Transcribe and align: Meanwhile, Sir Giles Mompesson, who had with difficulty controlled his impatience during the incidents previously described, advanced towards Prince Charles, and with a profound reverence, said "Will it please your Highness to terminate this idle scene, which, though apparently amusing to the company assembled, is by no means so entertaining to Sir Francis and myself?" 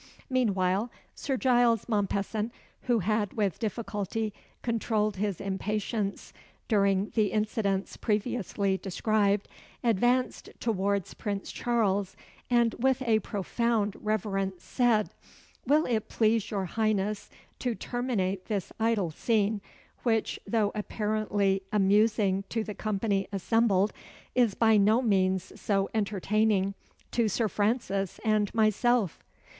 Meanwhile, 0.31 0.89
Sir 1.13 1.37
Giles 1.37 1.87
Mompesson, 1.87 2.49
who 2.89 3.01
had 3.01 3.33
with 3.33 3.59
difficulty 3.59 4.33
controlled 4.63 5.17
his 5.17 5.39
impatience 5.39 6.33
during 6.67 7.11
the 7.13 7.25
incidents 7.27 7.97
previously 7.97 8.77
described, 8.79 9.47
advanced 9.83 10.49
towards 10.59 11.13
Prince 11.13 11.51
Charles, 11.51 12.15
and 12.49 12.73
with 12.79 13.03
a 13.03 13.19
profound 13.19 13.95
reverence, 14.03 14.63
said 14.63 15.11
"Will 15.67 15.85
it 15.85 16.09
please 16.09 16.49
your 16.49 16.65
Highness 16.65 17.29
to 17.59 17.75
terminate 17.75 18.45
this 18.45 18.73
idle 18.79 19.11
scene, 19.11 19.61
which, 20.01 20.39
though 20.47 20.71
apparently 20.73 21.61
amusing 21.71 22.43
to 22.49 22.63
the 22.63 22.73
company 22.73 23.27
assembled, 23.31 23.93
is 24.33 24.55
by 24.55 24.77
no 24.77 25.03
means 25.03 25.61
so 25.61 25.91
entertaining 25.93 26.73
to 27.11 27.27
Sir 27.29 27.47
Francis 27.47 28.19
and 28.25 28.51
myself?" 28.55 29.23